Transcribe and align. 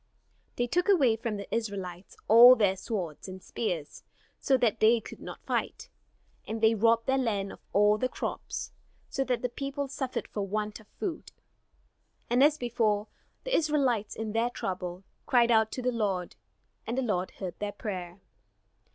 They 0.55 0.65
took 0.65 0.89
away 0.89 1.15
from 1.15 1.37
the 1.37 1.47
Israelites 1.53 2.17
all 2.27 2.55
their 2.55 2.75
swords 2.75 3.27
and 3.27 3.39
spears, 3.39 4.01
so 4.39 4.57
that 4.57 4.79
they 4.79 4.99
could 4.99 5.19
not 5.19 5.45
fight; 5.45 5.89
and 6.47 6.59
they 6.59 6.73
robbed 6.73 7.05
their 7.05 7.19
land 7.19 7.51
of 7.51 7.59
all 7.71 7.99
the 7.99 8.09
crops, 8.09 8.71
so 9.09 9.23
that 9.23 9.43
the 9.43 9.47
people 9.47 9.87
suffered 9.87 10.27
for 10.27 10.41
want 10.41 10.79
of 10.79 10.87
food. 10.87 11.31
And 12.31 12.43
as 12.43 12.57
before, 12.57 13.09
the 13.43 13.55
Israelites 13.55 14.15
in 14.15 14.31
their 14.33 14.49
trouble, 14.49 15.03
cried 15.27 15.51
out 15.51 15.71
to 15.73 15.83
the 15.83 15.91
Lord, 15.91 16.35
and 16.87 16.97
the 16.97 17.03
Lord 17.03 17.29
heard 17.37 17.59
their 17.59 17.71
prayer. 17.71 18.21